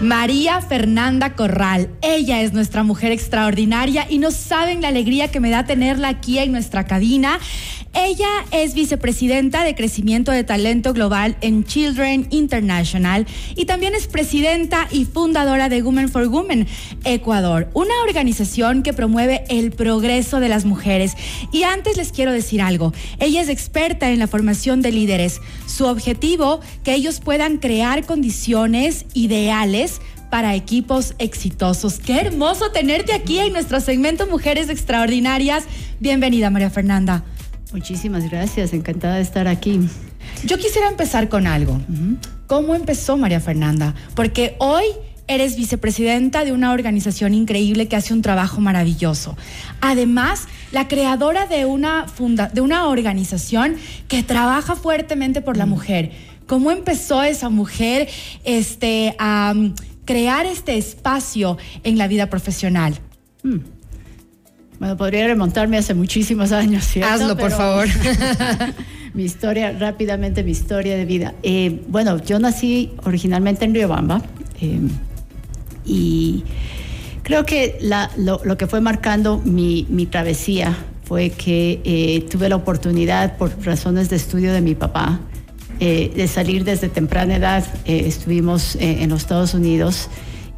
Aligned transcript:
María 0.00 0.62
Fernanda 0.62 1.34
Corral. 1.34 1.90
Ella 2.00 2.40
es 2.40 2.54
nuestra 2.54 2.82
mujer 2.82 3.12
extraordinaria 3.12 4.06
y 4.08 4.16
no 4.16 4.30
saben 4.30 4.80
la 4.80 4.88
alegría 4.88 5.30
que 5.30 5.40
me 5.40 5.50
da 5.50 5.66
tenerla 5.66 6.08
aquí 6.08 6.38
en 6.38 6.52
nuestra 6.52 6.86
cabina. 6.86 7.38
Ella 7.92 8.28
es 8.52 8.74
vicepresidenta 8.74 9.64
de 9.64 9.74
Crecimiento 9.74 10.30
de 10.30 10.44
Talento 10.44 10.92
Global 10.92 11.36
en 11.40 11.64
Children 11.64 12.28
International 12.30 13.26
y 13.56 13.64
también 13.64 13.96
es 13.96 14.06
presidenta 14.06 14.86
y 14.92 15.06
fundadora 15.06 15.68
de 15.68 15.82
Women 15.82 16.08
for 16.08 16.28
Women 16.28 16.68
Ecuador, 17.04 17.68
una 17.74 17.94
organización 18.04 18.84
que 18.84 18.92
promueve 18.92 19.42
el 19.48 19.72
progreso 19.72 20.38
de 20.38 20.48
las 20.48 20.64
mujeres. 20.64 21.14
Y 21.52 21.64
antes 21.64 21.96
les 21.96 22.12
quiero 22.12 22.30
decir 22.30 22.62
algo, 22.62 22.92
ella 23.18 23.40
es 23.40 23.48
experta 23.48 24.10
en 24.10 24.20
la 24.20 24.28
formación 24.28 24.82
de 24.82 24.92
líderes. 24.92 25.40
Su 25.66 25.86
objetivo, 25.86 26.60
que 26.84 26.94
ellos 26.94 27.18
puedan 27.18 27.58
crear 27.58 28.06
condiciones 28.06 29.04
ideales 29.14 30.00
para 30.30 30.54
equipos 30.54 31.14
exitosos. 31.18 31.98
Qué 31.98 32.20
hermoso 32.20 32.70
tenerte 32.70 33.12
aquí 33.12 33.40
en 33.40 33.52
nuestro 33.52 33.80
segmento 33.80 34.28
Mujeres 34.28 34.68
Extraordinarias. 34.68 35.64
Bienvenida, 35.98 36.50
María 36.50 36.70
Fernanda. 36.70 37.24
Muchísimas 37.72 38.28
gracias, 38.28 38.72
encantada 38.72 39.16
de 39.16 39.22
estar 39.22 39.46
aquí. 39.46 39.80
Yo 40.44 40.58
quisiera 40.58 40.88
empezar 40.88 41.28
con 41.28 41.46
algo. 41.46 41.80
¿Cómo 42.46 42.74
empezó 42.74 43.16
María 43.16 43.40
Fernanda? 43.40 43.94
Porque 44.14 44.56
hoy 44.58 44.84
eres 45.28 45.56
vicepresidenta 45.56 46.44
de 46.44 46.50
una 46.50 46.72
organización 46.72 47.34
increíble 47.34 47.86
que 47.86 47.94
hace 47.94 48.12
un 48.12 48.22
trabajo 48.22 48.60
maravilloso. 48.60 49.36
Además, 49.80 50.48
la 50.72 50.88
creadora 50.88 51.46
de 51.46 51.64
una, 51.64 52.08
funda 52.08 52.48
de 52.48 52.60
una 52.60 52.88
organización 52.88 53.76
que 54.08 54.24
trabaja 54.24 54.74
fuertemente 54.74 55.40
por 55.40 55.56
la 55.56 55.66
mujer. 55.66 56.10
¿Cómo 56.46 56.72
empezó 56.72 57.22
esa 57.22 57.48
mujer 57.48 58.08
este, 58.42 59.14
a 59.20 59.52
um, 59.54 59.72
crear 60.04 60.46
este 60.46 60.76
espacio 60.76 61.58
en 61.84 61.96
la 61.96 62.08
vida 62.08 62.28
profesional? 62.28 62.98
Mm. 63.44 63.58
Bueno, 64.80 64.96
podría 64.96 65.26
remontarme 65.26 65.76
hace 65.76 65.92
muchísimos 65.92 66.52
años, 66.52 66.86
¿cierto? 66.86 67.12
Hazlo, 67.12 67.36
por 67.36 67.50
favor. 67.50 67.86
mi 69.14 69.24
historia, 69.24 69.72
rápidamente 69.78 70.42
mi 70.42 70.52
historia 70.52 70.96
de 70.96 71.04
vida. 71.04 71.34
Eh, 71.42 71.82
bueno, 71.88 72.16
yo 72.24 72.38
nací 72.38 72.90
originalmente 73.04 73.66
en 73.66 73.74
Riobamba 73.74 74.22
eh, 74.58 74.80
y 75.84 76.44
creo 77.22 77.44
que 77.44 77.78
lo, 78.16 78.56
que 78.56 78.66
fue 78.66 78.80
marcando 78.80 79.36
mi, 79.44 79.84
travesía 80.10 80.74
fue 81.04 81.28
que 81.28 81.82
eh, 81.84 82.26
tuve 82.30 82.48
la 82.48 82.56
oportunidad, 82.56 83.36
por 83.36 83.52
razones 83.62 84.08
de 84.08 84.16
estudio 84.16 84.50
de 84.50 84.62
mi 84.62 84.74
papá, 84.74 85.20
de 85.78 86.28
salir 86.28 86.64
desde 86.64 86.88
temprana 86.88 87.36
edad. 87.36 87.64
estuvimos 87.84 88.76
en 88.80 89.08
los 89.10 89.22
Estados 89.22 89.52
Unidos 89.54 90.08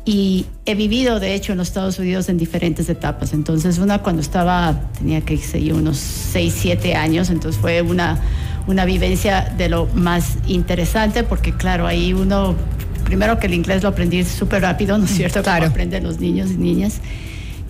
y 0.04 0.46
he 0.66 0.74
vivido, 0.74 1.20
de 1.20 1.34
hecho, 1.34 1.52
en 1.52 1.58
los 1.58 1.68
Estados 1.68 1.98
Unidos 1.98 2.28
en 2.28 2.36
diferentes 2.36 2.88
etapas. 2.88 3.32
Entonces, 3.32 3.78
una 3.78 3.98
cuando 3.98 4.20
estaba, 4.20 4.80
tenía 4.98 5.20
que 5.20 5.36
ser 5.36 5.72
unos 5.72 5.96
6, 5.98 6.54
7 6.56 6.94
años, 6.96 7.30
entonces 7.30 7.60
fue 7.60 7.82
una, 7.82 8.20
una 8.66 8.84
vivencia 8.84 9.52
de 9.56 9.68
lo 9.68 9.86
más 9.94 10.38
interesante, 10.46 11.22
porque 11.22 11.52
claro, 11.52 11.86
ahí 11.86 12.12
uno, 12.12 12.56
primero 13.04 13.38
que 13.38 13.46
el 13.46 13.54
inglés 13.54 13.82
lo 13.84 13.90
aprendí 13.90 14.24
súper 14.24 14.62
rápido, 14.62 14.98
¿no 14.98 15.04
es 15.04 15.12
cierto? 15.12 15.42
Claro. 15.42 15.60
Como 15.60 15.70
aprenden 15.70 16.02
los 16.02 16.18
niños 16.18 16.50
y 16.50 16.56
niñas. 16.56 17.00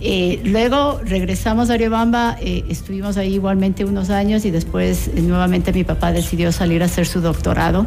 Eh, 0.05 0.41
luego 0.43 0.99
regresamos 1.05 1.69
a 1.69 1.77
Riobamba, 1.77 2.35
eh, 2.41 2.65
estuvimos 2.67 3.15
ahí 3.15 3.35
igualmente 3.35 3.85
unos 3.85 4.09
años 4.09 4.43
y 4.43 4.51
después 4.51 5.07
eh, 5.07 5.21
nuevamente 5.21 5.71
mi 5.71 5.85
papá 5.85 6.11
decidió 6.11 6.51
salir 6.51 6.81
a 6.81 6.87
hacer 6.87 7.05
su 7.05 7.21
doctorado 7.21 7.85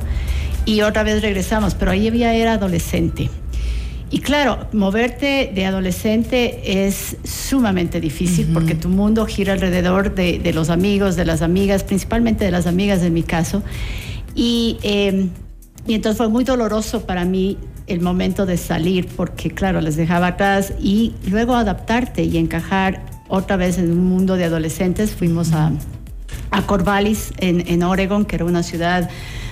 y 0.64 0.80
otra 0.80 1.02
vez 1.02 1.20
regresamos, 1.20 1.74
pero 1.74 1.90
ahí 1.90 2.10
ya 2.18 2.32
era 2.32 2.54
adolescente. 2.54 3.28
Y 4.08 4.20
claro, 4.20 4.68
moverte 4.72 5.50
de 5.52 5.66
adolescente 5.66 6.86
es 6.86 7.16
sumamente 7.24 8.00
difícil 8.00 8.48
porque 8.52 8.76
tu 8.76 8.88
mundo 8.88 9.26
gira 9.26 9.54
alrededor 9.54 10.14
de, 10.14 10.52
los 10.52 10.70
amigos, 10.70 11.16
de 11.16 11.24
las 11.24 11.42
amigas, 11.42 11.82
principalmente 11.82 12.44
de 12.44 12.52
las 12.52 12.68
amigas 12.68 13.02
en 13.02 13.12
mi 13.14 13.24
caso. 13.24 13.64
Y, 14.36 14.78
em, 14.82 15.30
y 15.88 15.94
entonces 15.94 16.18
fue 16.18 16.28
muy 16.28 16.44
doloroso 16.44 17.04
para 17.04 17.24
mí 17.24 17.58
el 17.88 18.00
momento 18.00 18.46
de 18.46 18.56
salir 18.56 19.08
porque, 19.08 19.50
claro, 19.50 19.80
les 19.80 19.96
dejaba 19.96 20.28
atrás 20.28 20.72
y 20.80 21.14
luego 21.28 21.56
adaptarte 21.56 22.22
y 22.22 22.36
encajar 22.36 23.02
otra 23.28 23.56
vez 23.56 23.78
en 23.78 23.90
un 23.90 24.04
mundo 24.04 24.36
de 24.36 24.44
adolescentes. 24.44 25.12
Fuimos 25.12 25.52
a, 25.52 25.72
a 26.52 26.62
Corvallis, 26.62 27.32
en, 27.38 27.64
en 27.66 27.82
Oregon, 27.82 28.24
que 28.24 28.36
era 28.36 28.44
una 28.44 28.62
ciudad 28.62 29.10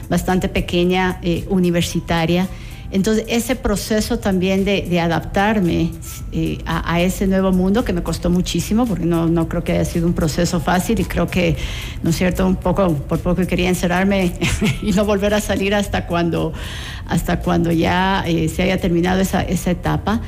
bastante 0.09 0.49
pequeña, 0.49 1.19
eh, 1.23 1.45
universitaria. 1.49 2.49
Entonces, 2.95 3.25
ese 3.27 3.57
proceso 3.57 4.21
también 4.21 4.65
de, 4.65 5.01
adaptarme 5.01 5.91
eh, 6.31 6.59
a, 6.65 7.01
ese 7.01 7.27
nuevo 7.27 7.51
mundo 7.51 7.85
que 7.85 7.93
me 7.93 8.05
costó 8.05 8.31
muchísimo, 8.31 8.87
porque 8.87 9.05
no, 9.05 9.27
no, 9.27 9.49
creo 9.49 9.65
que 9.65 9.73
haya 9.73 9.85
sido 9.85 10.07
un 10.07 10.13
proceso 10.13 10.61
fácil 10.61 11.01
y 11.01 11.05
creo 11.05 11.27
que, 11.27 11.57
¿no 12.05 12.11
es 12.11 12.17
cierto?, 12.17 12.47
un 12.47 12.55
poco, 12.55 12.95
por 12.95 13.19
poco 13.19 13.45
quería 13.49 13.69
encerrarme 13.69 14.35
y 14.83 14.93
no 14.93 15.05
volver 15.05 15.35
a 15.35 15.41
salir 15.41 15.75
hasta 15.75 16.07
cuando, 16.07 16.53
hasta 17.09 17.41
cuando 17.41 17.73
ya 17.73 18.23
eh, 18.29 18.49
se 18.49 18.63
haya 18.63 18.81
terminado 18.81 19.21
esa, 19.21 19.43
esa 19.43 19.73
etapa. 19.73 20.21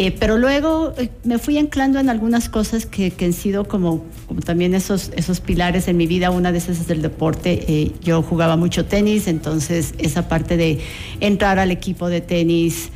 Eh, 0.00 0.12
pero 0.16 0.38
luego 0.38 0.94
eh, 0.96 1.10
me 1.24 1.38
fui 1.38 1.58
anclando 1.58 1.98
en 1.98 2.08
algunas 2.08 2.48
cosas 2.48 2.86
que, 2.86 3.12
han 3.20 3.32
sido 3.32 3.64
como, 3.64 4.04
como, 4.28 4.40
también 4.42 4.76
esos, 4.76 5.10
esos 5.16 5.40
pilares 5.40 5.88
en 5.88 5.96
mi 5.96 6.06
vida. 6.06 6.30
Una 6.30 6.52
de 6.52 6.58
esas 6.58 6.78
es 6.78 6.88
el 6.90 7.02
deporte. 7.02 7.64
Eh, 7.66 7.90
yo 8.00 8.22
jugaba 8.22 8.56
mucho 8.56 8.84
tenis, 8.84 9.26
entonces 9.26 9.94
esa 9.98 10.28
parte 10.28 10.56
de 10.56 10.78
entrar 11.18 11.58
al 11.58 11.72
equipo 11.72 12.08
de 12.08 12.20
tenis, 12.20 12.90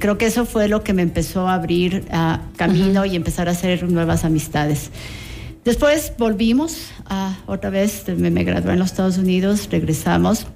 creo 0.00 0.16
que 0.16 0.24
eso 0.24 0.46
fue 0.46 0.66
lo 0.66 0.82
que 0.82 0.94
me 0.94 1.02
empezó 1.02 1.46
a 1.46 1.52
abrir 1.52 2.06
a 2.10 2.40
camino 2.56 3.04
y 3.04 3.16
empezar 3.16 3.48
a 3.48 3.50
hacer 3.50 3.88
nuevas 3.90 4.24
amistades. 4.24 4.90
Después 5.62 6.14
volvimos 6.16 6.88
a, 7.04 7.36
otra 7.44 7.68
vez, 7.68 8.04
me, 8.16 8.30
me 8.30 8.44
gradué 8.44 8.72
en 8.72 8.78
los 8.78 8.92
Estados 8.92 9.18
Unidos, 9.18 9.68
regresamos. 9.70 10.46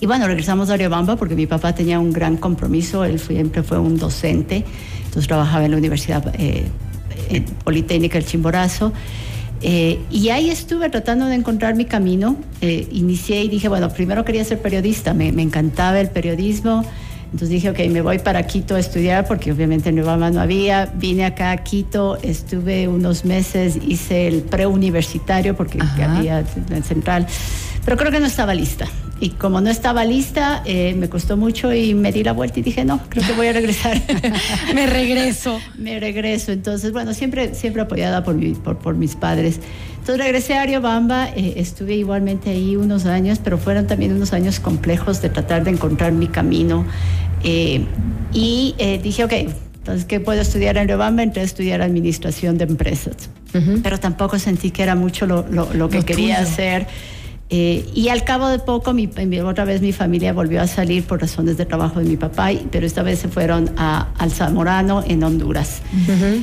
Y 0.00 0.06
bueno, 0.06 0.26
regresamos 0.26 0.70
a 0.70 0.76
Riobamba 0.76 1.14
porque 1.14 1.36
mi 1.36 1.46
papá 1.46 1.72
tenía 1.72 2.00
un 2.00 2.12
gran 2.12 2.36
compromiso, 2.36 3.04
él 3.04 3.20
siempre 3.20 3.62
fue 3.62 3.78
un 3.78 3.96
docente 3.96 4.64
entonces 5.14 5.28
trabajaba 5.28 5.64
en 5.64 5.70
la 5.70 5.76
Universidad 5.76 6.34
eh, 6.40 6.66
Politécnica 7.62 8.18
del 8.18 8.26
Chimborazo. 8.26 8.92
Eh, 9.62 10.00
y 10.10 10.30
ahí 10.30 10.50
estuve 10.50 10.90
tratando 10.90 11.26
de 11.26 11.36
encontrar 11.36 11.76
mi 11.76 11.84
camino. 11.84 12.34
Eh, 12.60 12.88
inicié 12.90 13.44
y 13.44 13.48
dije, 13.48 13.68
bueno, 13.68 13.90
primero 13.90 14.24
quería 14.24 14.44
ser 14.44 14.60
periodista, 14.60 15.14
me, 15.14 15.28
encantaba 15.28 16.00
el 16.00 16.08
periodismo. 16.08 16.84
Entonces 17.26 17.50
dije, 17.50 17.70
ok, 17.70 17.78
me 17.92 18.02
voy 18.02 18.18
para 18.18 18.42
Quito 18.42 18.74
a 18.74 18.80
estudiar 18.80 19.24
porque 19.28 19.52
obviamente 19.52 19.90
en 19.90 19.94
Nueva 19.94 20.16
no 20.16 20.40
había. 20.40 20.86
Vine 20.86 21.26
acá 21.26 21.52
a 21.52 21.58
Quito, 21.58 22.18
estuve 22.20 22.88
unos 22.88 23.24
meses, 23.24 23.78
hice 23.86 24.26
el 24.26 24.42
preuniversitario 24.42 25.54
porque 25.54 25.78
había 25.80 26.44
en 26.70 26.82
Central, 26.82 27.28
pero 27.84 27.96
creo 27.96 28.10
que 28.10 28.18
no 28.18 28.26
estaba 28.26 28.52
lista. 28.52 28.88
Y 29.24 29.30
como 29.30 29.62
no 29.62 29.70
estaba 29.70 30.04
lista, 30.04 30.62
eh, 30.66 30.94
me 30.98 31.08
costó 31.08 31.38
mucho 31.38 31.72
y 31.72 31.94
me 31.94 32.12
di 32.12 32.22
la 32.22 32.32
vuelta 32.32 32.60
y 32.60 32.62
dije, 32.62 32.84
no, 32.84 33.00
creo 33.08 33.26
que 33.26 33.32
voy 33.32 33.46
a 33.46 33.54
regresar. 33.54 33.98
me 34.74 34.86
regreso. 34.86 35.58
me 35.78 35.98
regreso. 35.98 36.52
Entonces, 36.52 36.92
bueno, 36.92 37.14
siempre, 37.14 37.54
siempre 37.54 37.80
apoyada 37.80 38.22
por, 38.22 38.36
por, 38.76 38.96
mis 38.96 39.16
padres. 39.16 39.60
Entonces 39.98 40.22
regresé 40.22 40.58
a 40.58 40.60
Ariobamba, 40.60 41.30
eh, 41.30 41.54
estuve 41.56 41.94
igualmente 41.94 42.50
ahí 42.50 42.76
unos 42.76 43.06
años, 43.06 43.40
pero 43.42 43.56
fueron 43.56 43.86
también 43.86 44.12
unos 44.12 44.34
años 44.34 44.60
complejos 44.60 45.22
de 45.22 45.30
tratar 45.30 45.64
de 45.64 45.70
encontrar 45.70 46.12
mi 46.12 46.26
camino. 46.26 46.84
Eh, 47.42 47.82
y 48.30 48.74
dije, 49.02 49.24
ok, 49.24 49.32
entonces, 49.32 50.04
¿qué 50.04 50.20
puedo 50.20 50.42
estudiar 50.42 50.76
en 50.76 50.86
Riobamba? 50.86 51.22
Entré 51.22 51.40
a 51.40 51.44
estudiar 51.46 51.80
administración 51.80 52.58
de 52.58 52.64
empresas. 52.64 53.30
Pero 53.82 53.98
tampoco 53.98 54.38
sentí 54.38 54.70
que 54.70 54.82
era 54.82 54.96
mucho 54.96 55.24
lo, 55.24 55.46
lo, 55.48 55.88
que 55.88 56.02
quería 56.02 56.40
hacer. 56.40 56.86
Eh, 57.56 57.88
y 57.94 58.08
al 58.08 58.24
cabo 58.24 58.48
de 58.48 58.58
poco, 58.58 58.92
mi, 58.92 59.08
otra 59.44 59.64
vez 59.64 59.80
mi 59.80 59.92
familia 59.92 60.32
volvió 60.32 60.60
a 60.60 60.66
salir 60.66 61.04
por 61.04 61.20
razones 61.20 61.56
de 61.56 61.64
trabajo 61.64 62.00
de 62.00 62.06
mi 62.06 62.16
papá, 62.16 62.48
pero 62.72 62.84
esta 62.84 63.04
vez 63.04 63.20
se 63.20 63.28
fueron 63.28 63.70
a, 63.76 64.08
al 64.18 64.32
Zamorano 64.32 65.04
en 65.06 65.22
Honduras. 65.22 65.80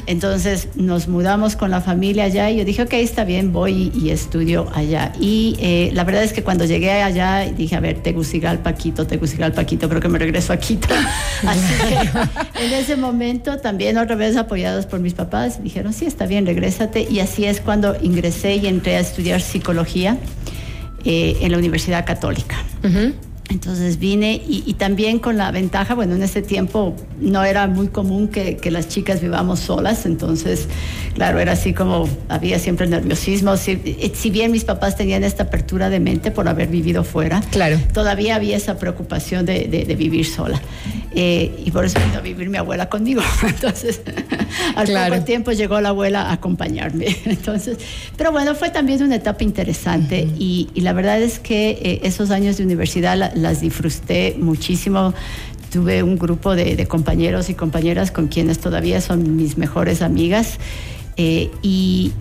Entonces 0.06 0.70
nos 0.76 1.10
mudamos 1.10 1.58
con 1.58 1.70
la 1.70 1.82
familia 1.82 2.24
allá 2.24 2.50
y 2.50 2.60
yo 2.60 2.64
dije, 2.64 2.84
ok, 2.84 2.94
está 2.94 3.26
bien, 3.26 3.52
voy 3.52 3.92
y, 3.94 4.12
estudio 4.12 4.70
allá. 4.74 5.12
Y 5.20 5.58
eh, 5.60 5.90
la 5.92 6.06
verdad 6.06 6.24
es 6.24 6.32
que 6.32 6.44
cuando 6.44 6.64
llegué 6.64 6.90
allá 7.02 7.42
dije, 7.42 7.76
a 7.76 7.82
ver, 7.82 8.02
Tegucigalpa, 8.02 8.72
Quito, 8.72 9.06
Tegucigalpa, 9.06 9.66
Quito, 9.66 9.90
creo 9.90 10.00
que 10.00 10.08
me 10.08 10.18
regreso 10.18 10.54
a 10.54 10.58
Quito. 10.58 10.88
Así 11.46 11.74
que 11.90 12.64
en 12.64 12.72
ese 12.72 12.96
momento 12.96 13.58
también 13.58 13.98
otra 13.98 14.16
vez 14.16 14.38
apoyados 14.38 14.86
por 14.86 15.02
mis 15.02 15.14
papás, 15.14 15.62
dijeron, 15.62 15.92
sí, 15.92 16.06
está 16.06 16.26
bien, 16.26 16.46
regrésate. 16.46 17.06
Y 17.10 17.20
así 17.20 17.44
es 17.44 17.60
cuando 17.60 17.98
ingresé 18.02 18.56
y 18.56 18.68
entré 18.68 18.96
a 18.96 19.02
estudiar 19.02 19.42
psicología. 19.42 20.18
Eh, 21.04 21.38
en 21.42 21.52
la 21.52 21.58
Universidad 21.58 22.06
Católica. 22.06 22.58
Entonces 23.50 23.98
vine 23.98 24.42
y, 24.48 24.74
también 24.76 25.20
con 25.20 25.38
la 25.38 25.52
ventaja, 25.52 25.94
bueno, 25.94 26.16
en 26.16 26.24
ese 26.24 26.42
tiempo 26.42 26.96
no 27.20 27.44
era 27.44 27.68
muy 27.68 27.88
común 27.88 28.28
que, 28.30 28.60
las 28.72 28.88
chicas 28.88 29.20
vivamos 29.20 29.60
solas, 29.60 30.06
entonces, 30.06 30.68
claro, 31.16 31.40
era 31.40 31.54
así 31.54 31.74
como 31.74 32.08
había 32.30 32.60
siempre 32.60 32.88
nerviosismo. 32.88 33.58
Si, 33.58 33.72
eh, 33.84 34.12
si, 34.14 34.30
bien 34.30 34.52
mis 34.52 34.64
papás 34.64 34.96
tenían 34.96 35.24
esta 35.24 35.44
apertura 35.44 35.90
de 35.90 36.00
mente 36.00 36.32
por 36.32 36.48
haber 36.48 36.70
vivido 36.70 37.04
fuera, 37.04 37.42
claro. 37.52 37.78
todavía 37.94 38.36
había 38.36 38.56
esa 38.56 38.78
preocupación 38.78 39.46
de, 39.46 39.66
de, 39.68 39.96
vivir 39.96 40.26
sola. 40.26 40.62
Eh, 41.14 41.64
y 41.66 41.72
por 41.72 41.84
eso 41.84 42.00
vino 42.00 42.20
a 42.20 42.22
vivir 42.22 42.50
mi 42.50 42.58
abuela 42.58 42.90
conmigo. 42.90 43.22
Entonces, 43.44 44.02
al 44.76 44.88
poco 44.88 45.24
tiempo 45.24 45.52
llegó 45.52 45.82
la 45.82 45.90
abuela 45.90 46.30
a 46.30 46.34
acompañarme. 46.34 47.16
Entonces, 47.26 47.78
pero 48.18 48.32
bueno, 48.32 48.56
fue 48.56 48.70
también 48.70 49.04
una 49.04 49.16
etapa 49.16 49.44
interesante 49.44 50.28
y, 50.38 50.70
la 50.76 50.94
verdad 50.94 51.22
es 51.22 51.40
que 51.40 51.72
eh, 51.72 52.00
esos 52.04 52.32
años 52.32 52.58
de 52.58 52.64
universidad 52.64 53.32
las 53.36 53.62
disfruté 53.62 54.36
muchísimo. 54.40 55.14
Tuve 55.72 56.04
un 56.04 56.18
grupo 56.18 56.56
de, 56.56 56.86
compañeros 56.88 57.50
y 57.50 57.54
compañeras 57.54 58.12
con 58.12 58.28
quienes 58.28 58.60
todavía 58.60 59.00
son 59.00 59.36
mis 59.38 59.58
mejores 59.58 60.02
amigas 60.02 60.58
eh, 61.18 61.50
y, 61.62 62.12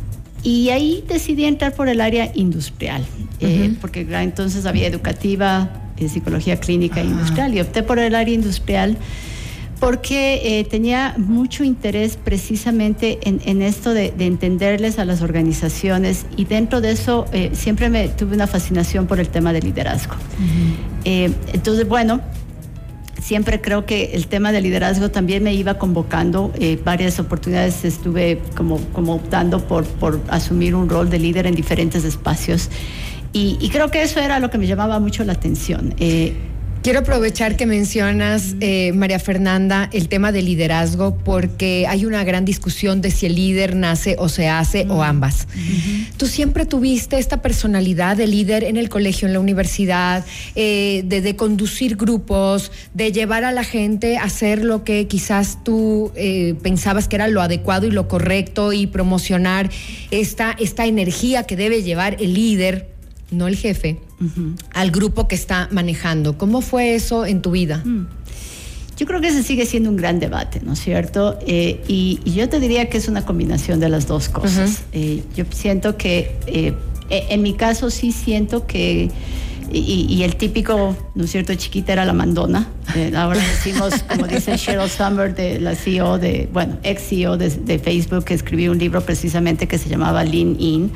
y, 0.43 0.71
ahí 0.71 1.05
decidí 1.07 1.45
entrar 1.45 1.75
por 1.75 1.89
el 1.89 2.01
área 2.01 2.31
industrial, 2.35 3.05
eh, 3.41 3.75
porque 3.81 4.07
entonces 4.11 4.67
había 4.67 4.87
educativa, 4.87 5.71
eh, 5.97 6.09
psicología 6.09 6.59
clínica 6.59 7.01
e 7.01 7.05
industrial 7.05 7.55
y 7.55 7.61
opté 7.61 7.83
por 7.83 7.99
el 7.99 8.15
área 8.15 8.35
industrial 8.35 8.97
porque 9.79 10.67
tenía 10.71 11.15
mucho 11.17 11.65
interés 11.65 12.19
precisamente 12.23 13.19
en, 13.23 13.63
esto 13.63 13.95
de, 13.95 14.13
entenderles 14.19 14.99
a 14.99 15.07
las 15.07 15.23
organizaciones 15.23 16.27
y 16.37 16.45
dentro 16.45 16.83
de 16.83 16.91
eso 16.91 17.25
siempre 17.55 17.89
me 17.89 18.09
tuve 18.09 18.35
una 18.35 18.47
fascinación 18.47 19.07
por 19.07 19.21
el 19.21 19.31
tema 19.31 19.55
de 19.55 19.63
liderazgo. 19.63 20.17
Eh, 21.05 21.31
entonces, 21.53 21.89
bueno, 21.89 22.21
siempre 23.21 23.61
creo 23.61 23.87
que 23.87 24.13
el 24.15 24.27
tema 24.27 24.53
de 24.53 24.61
liderazgo 24.61 25.11
también 25.11 25.43
me 25.43 25.55
iba 25.55 25.75
convocando. 25.75 26.53
Eh, 26.59 26.79
varias 26.85 27.19
oportunidades 27.21 27.85
estuve 27.85 28.41
como, 28.57 28.79
como 28.93 29.15
optando 29.15 29.67
por, 29.67 29.85
por 29.87 30.21
asumir 30.29 30.75
un 30.75 30.89
rol 30.89 31.11
de 31.11 31.19
líder 31.19 31.47
en 31.47 31.55
diferentes 31.55 32.05
espacios. 32.05 32.71
Y, 33.33 33.69
creo 33.71 33.91
que 33.91 34.03
eso 34.03 34.19
era 34.19 34.41
lo 34.41 34.51
que 34.51 34.59
me 34.59 34.67
llamaba 34.67 34.99
mucho 34.99 35.23
la 35.23 35.35
atención. 35.35 35.95
Eh, 35.99 36.35
Quiero 36.83 37.01
aprovechar 37.01 37.57
que 37.57 37.67
mencionas, 37.67 38.57
eh, 38.61 38.93
María 38.93 39.19
Fernanda, 39.19 39.91
el 39.93 40.09
tema 40.09 40.33
del 40.33 40.47
liderazgo, 40.47 41.15
porque 41.15 41.85
hay 41.87 42.07
una 42.07 42.25
gran 42.25 42.47
discusión 42.47 43.03
de 43.03 43.11
si 43.11 43.27
el 43.27 43.35
líder 43.35 43.77
nace 43.77 44.17
o 44.19 44.31
se 44.31 44.49
hace 44.49 44.87
o 44.89 45.03
ambas. 45.03 45.47
Tú 46.17 46.27
siempre 46.27 46.65
tuviste 46.65 47.19
esta 47.19 47.43
personalidad 47.43 48.17
de 48.17 48.27
líder 48.27 48.65
en 48.65 48.79
el 48.79 48.89
colegio, 48.89 49.29
en 49.29 49.35
la 49.35 49.41
universidad, 49.41 50.25
eh, 50.55 51.03
de, 51.05 51.37
conducir 51.37 51.97
grupos, 51.97 52.73
de 52.95 53.13
llevar 53.13 53.45
a 53.45 53.53
la 53.53 53.63
gente 53.63 54.17
a 54.17 54.25
hacer 54.25 54.65
lo 54.65 54.83
que 54.83 55.07
quizás 55.07 55.63
tú 55.63 56.13
eh, 56.15 56.55
pensabas 56.63 57.09
que 57.09 57.17
era 57.17 57.29
lo 57.29 57.43
adecuado 57.43 57.87
y 57.89 57.91
lo 57.91 58.09
correcto 58.09 58.73
y 58.73 58.87
promocionar 58.87 59.69
esta, 60.11 60.57
esta 60.59 60.87
energía 60.87 61.43
que 61.43 61.57
debe 61.57 61.83
llevar 61.83 62.17
el 62.21 62.33
líder 62.33 63.00
no 63.31 63.47
el 63.49 63.57
jefe, 63.57 64.01
al 64.73 64.91
grupo 64.91 65.29
que 65.29 65.35
está 65.35 65.69
manejando. 65.71 66.37
¿Cómo 66.37 66.61
fue 66.61 66.95
eso 66.95 67.27
en 67.27 67.43
tu 67.43 67.53
vida? 67.53 67.83
Mm. 67.85 68.07
Yo 69.01 69.07
creo 69.07 69.23
que 69.23 69.29
ese 69.29 69.43
sigue 69.43 69.65
siendo 69.65 69.89
un 69.89 69.97
gran 69.97 70.21
debate, 70.21 70.61
¿no 70.63 70.75
es 70.75 70.81
cierto? 70.81 71.39
Eh, 71.47 71.83
y, 71.89 72.21
yo 72.27 72.51
te 72.51 72.61
diría 72.61 72.91
que 72.91 72.99
es 72.99 73.09
una 73.09 73.25
combinación 73.25 73.81
de 73.81 73.89
las 73.89 74.07
dos 74.07 74.29
cosas. 74.29 74.83
Eh, 74.93 75.23
yo 75.35 75.47
siento 75.51 75.97
que, 75.97 76.37
eh, 76.47 76.75
e, 77.09 77.27
en 77.31 77.41
mi 77.41 77.55
caso 77.55 77.89
sí 77.89 78.13
siento 78.13 78.67
que, 78.67 79.11
y, 79.73 80.23
el 80.23 80.37
típico, 80.37 80.95
¿no 81.15 81.25
es 81.25 81.31
cierto?, 81.31 81.55
chiquita 81.55 81.95
era 81.95 82.05
la 82.05 82.13
mandona. 82.13 82.69
ahora 83.17 83.41
decimos, 83.41 83.95
como 84.03 84.27
dice 84.27 84.59
Sheryl 84.59 84.91
Summer, 84.91 85.35
de 85.35 85.61
la 85.61 85.75
CEO 85.77 86.19
de, 86.19 86.51
bueno, 86.53 86.77
ex 86.83 87.03
CEO 87.09 87.39
de, 87.39 87.49
de 87.49 87.79
Facebook, 87.79 88.25
que 88.25 88.35
escribió 88.35 88.71
un 88.71 88.79
libro 88.79 89.01
precisamente 89.01 89.67
que 89.67 89.79
se 89.79 89.89
llamaba 89.89 90.25
Lean 90.25 90.57
In 90.59 90.93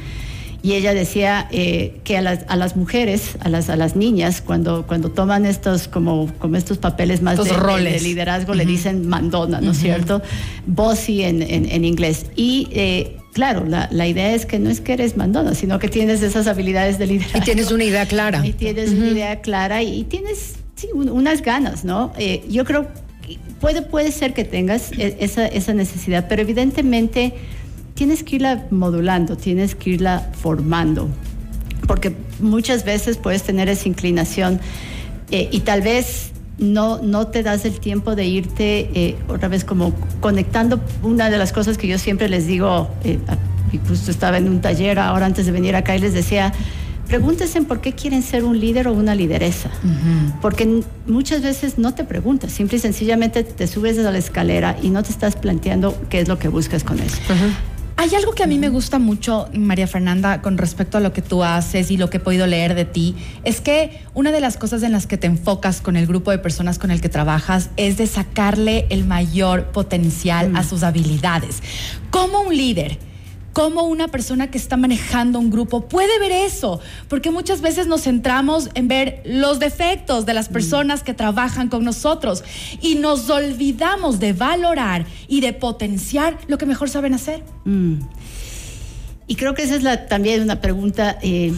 y 0.64 0.72
ella 0.72 0.94
decía 0.94 1.46
eh, 1.50 2.00
que 2.04 2.16
a 2.16 2.22
las, 2.22 2.46
a 2.48 2.56
las, 2.56 2.74
mujeres, 2.74 3.36
a 3.40 3.50
las, 3.50 3.68
a 3.68 3.76
las 3.76 3.96
niñas, 3.96 4.40
cuando, 4.40 4.86
cuando 4.86 5.10
toman 5.10 5.44
estos, 5.44 5.88
como, 5.88 6.32
como 6.38 6.56
estos 6.56 6.78
papeles 6.78 7.20
más 7.20 7.36
de, 7.36 7.50
de, 7.50 8.00
liderazgo, 8.00 8.54
le 8.54 8.64
dicen 8.64 9.06
mandona, 9.06 9.60
¿no 9.60 9.72
es 9.72 9.78
cierto? 9.78 10.22
Bossy 10.66 11.22
en, 11.22 11.42
en, 11.42 11.84
inglés. 11.84 12.24
Y 12.34 12.68
eh, 12.72 13.18
claro, 13.34 13.66
la, 13.66 13.90
la, 13.92 14.08
idea 14.08 14.34
es 14.34 14.46
que 14.46 14.58
no 14.58 14.70
es 14.70 14.80
que 14.80 14.94
eres 14.94 15.18
mandona, 15.18 15.54
sino 15.54 15.78
que 15.78 15.88
tienes 15.88 16.22
esas 16.22 16.46
habilidades 16.46 16.98
de 16.98 17.08
liderazgo. 17.08 17.40
Y 17.40 17.42
tienes 17.42 17.70
una 17.70 17.84
idea 17.84 18.06
clara. 18.06 18.40
Y 18.46 18.54
tienes 18.54 18.90
una 18.92 19.08
idea 19.08 19.42
clara 19.42 19.82
y, 19.82 20.04
tienes 20.04 20.54
sí, 20.76 20.88
unas 20.94 21.42
ganas, 21.42 21.84
¿no? 21.84 22.14
Eh, 22.16 22.42
yo 22.48 22.64
creo 22.64 22.86
que 23.20 23.38
puede, 23.60 23.82
puede 23.82 24.12
ser 24.12 24.32
que 24.32 24.44
tengas 24.44 24.92
e, 24.92 25.18
esa, 25.20 25.46
esa 25.46 25.74
necesidad, 25.74 26.24
pero 26.26 26.40
evidentemente 26.40 27.34
tienes 27.94 28.22
que 28.22 28.36
irla 28.36 28.66
modulando, 28.70 29.36
tienes 29.36 29.74
que 29.74 29.90
irla 29.90 30.30
formando, 30.32 31.08
porque 31.86 32.14
muchas 32.40 32.84
veces 32.84 33.16
puedes 33.16 33.42
tener 33.42 33.68
esa 33.68 33.88
inclinación 33.88 34.60
eh, 35.30 35.48
y 35.50 35.60
tal 35.60 35.82
vez 35.82 36.32
no, 36.58 36.98
no 37.02 37.28
te 37.28 37.42
das 37.42 37.64
el 37.64 37.80
tiempo 37.80 38.14
de 38.14 38.26
irte 38.26 38.90
eh, 38.94 39.16
otra 39.28 39.48
vez 39.48 39.64
como 39.64 39.92
conectando. 40.20 40.80
Una 41.02 41.30
de 41.30 41.38
las 41.38 41.52
cosas 41.52 41.78
que 41.78 41.88
yo 41.88 41.98
siempre 41.98 42.28
les 42.28 42.46
digo, 42.46 42.88
eh, 43.04 43.18
justo 43.88 44.10
estaba 44.10 44.38
en 44.38 44.48
un 44.48 44.60
taller 44.60 44.98
ahora 44.98 45.26
antes 45.26 45.46
de 45.46 45.52
venir 45.52 45.74
acá 45.74 45.96
y 45.96 46.00
les 46.00 46.14
decía, 46.14 46.52
pregúntense 47.08 47.60
por 47.62 47.80
qué 47.80 47.92
quieren 47.92 48.22
ser 48.22 48.44
un 48.44 48.58
líder 48.58 48.88
o 48.88 48.92
una 48.92 49.14
lideresa. 49.14 49.70
Porque 50.40 50.82
muchas 51.06 51.42
veces 51.42 51.78
no 51.78 51.94
te 51.94 52.04
preguntas, 52.04 52.52
simple 52.52 52.78
y 52.78 52.80
sencillamente 52.80 53.42
te 53.42 53.66
subes 53.66 53.98
a 53.98 54.10
la 54.10 54.18
escalera 54.18 54.76
y 54.80 54.90
no 54.90 55.02
te 55.02 55.10
estás 55.10 55.36
planteando 55.36 55.96
qué 56.08 56.20
es 56.20 56.28
lo 56.28 56.38
que 56.38 56.48
buscas 56.48 56.84
con 56.84 57.00
eso. 57.00 57.18
Hay 57.96 58.12
algo 58.14 58.32
que 58.32 58.42
a 58.42 58.48
mí 58.48 58.58
me 58.58 58.70
gusta 58.70 58.98
mucho, 58.98 59.48
María 59.54 59.86
Fernanda, 59.86 60.42
con 60.42 60.58
respecto 60.58 60.98
a 60.98 61.00
lo 61.00 61.12
que 61.12 61.22
tú 61.22 61.44
haces 61.44 61.92
y 61.92 61.96
lo 61.96 62.10
que 62.10 62.16
he 62.16 62.20
podido 62.20 62.46
leer 62.46 62.74
de 62.74 62.84
ti, 62.84 63.14
es 63.44 63.60
que 63.60 64.00
una 64.14 64.32
de 64.32 64.40
las 64.40 64.56
cosas 64.56 64.82
en 64.82 64.90
las 64.90 65.06
que 65.06 65.16
te 65.16 65.28
enfocas 65.28 65.80
con 65.80 65.96
el 65.96 66.06
grupo 66.06 66.32
de 66.32 66.38
personas 66.38 66.80
con 66.80 66.90
el 66.90 67.00
que 67.00 67.08
trabajas 67.08 67.70
es 67.76 67.96
de 67.96 68.08
sacarle 68.08 68.86
el 68.90 69.04
mayor 69.04 69.66
potencial 69.66 70.56
a 70.56 70.62
mm. 70.62 70.64
sus 70.64 70.82
habilidades. 70.82 71.62
Como 72.10 72.40
un 72.40 72.56
líder, 72.56 72.98
cómo 73.54 73.84
una 73.84 74.08
persona 74.08 74.50
que 74.50 74.58
está 74.58 74.76
manejando 74.76 75.38
un 75.38 75.48
grupo 75.48 75.88
puede 75.88 76.18
ver 76.18 76.32
eso, 76.32 76.80
porque 77.08 77.30
muchas 77.30 77.62
veces 77.62 77.86
nos 77.86 78.02
centramos 78.02 78.68
en 78.74 78.88
ver 78.88 79.22
los 79.24 79.60
defectos 79.60 80.26
de 80.26 80.34
las 80.34 80.50
mm. 80.50 80.52
personas 80.52 81.02
que 81.02 81.14
trabajan 81.14 81.68
con 81.68 81.84
nosotros 81.84 82.44
y 82.82 82.96
nos 82.96 83.30
olvidamos 83.30 84.20
de 84.20 84.34
valorar 84.34 85.06
y 85.28 85.40
de 85.40 85.52
potenciar 85.52 86.36
lo 86.48 86.58
que 86.58 86.66
mejor 86.66 86.90
saben 86.90 87.14
hacer. 87.14 87.42
Mm. 87.64 88.00
Y 89.28 89.36
creo 89.36 89.54
que 89.54 89.62
esa 89.62 89.76
es 89.76 89.82
la, 89.82 90.06
también 90.06 90.42
una 90.42 90.60
pregunta 90.60 91.16
eh, 91.22 91.54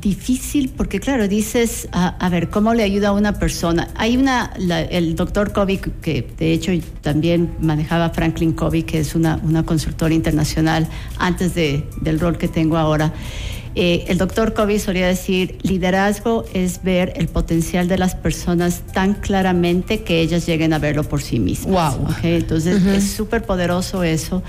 difícil 0.00 0.70
porque 0.76 1.00
claro, 1.00 1.28
dices, 1.28 1.88
a, 1.92 2.28
ver, 2.28 2.50
¿cómo 2.50 2.74
le 2.74 2.82
ayuda 2.82 3.08
a 3.08 3.12
una 3.12 3.38
persona? 3.38 3.88
Hay 3.94 4.16
una, 4.16 4.52
el 4.90 5.16
doctor 5.16 5.52
Covey, 5.52 5.78
que 5.78 6.26
de 6.38 6.52
hecho 6.52 6.72
también 7.00 7.54
manejaba 7.60 8.10
Franklin 8.10 8.52
Covey, 8.52 8.82
que 8.82 9.00
es 9.00 9.14
una, 9.14 9.40
una 9.42 9.64
consultora 9.64 10.14
internacional 10.14 10.88
antes 11.18 11.54
de, 11.54 11.84
del 12.00 12.20
rol 12.20 12.38
que 12.38 12.48
tengo 12.48 12.76
ahora. 12.76 13.12
Eh, 13.74 14.06
el 14.08 14.18
doctor 14.18 14.54
Covey 14.54 14.78
solía 14.80 15.06
decir, 15.06 15.58
liderazgo 15.62 16.44
es 16.52 16.82
ver 16.82 17.12
el 17.16 17.28
potencial 17.28 17.86
de 17.86 17.96
las 17.96 18.14
personas 18.14 18.82
tan 18.92 19.14
claramente 19.14 20.02
que 20.02 20.20
ellas 20.20 20.46
lleguen 20.46 20.72
a 20.72 20.78
verlo 20.78 21.04
por 21.04 21.22
sí 21.22 21.38
mismas. 21.38 21.96
Wow. 21.96 22.08
Entonces 22.22 22.84
es 22.84 23.10
súper 23.10 23.42
poderoso 23.42 24.02
eso. 24.02 24.42